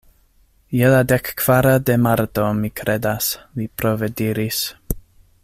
"Je 0.77 0.87
la 0.93 1.01
dekkvara 1.11 1.73
de 1.89 1.97
Marto, 2.07 2.47
mi 2.63 2.73
kredas," 2.81 3.29
li 3.61 3.69
prove 3.83 4.11
diris. 4.23 4.65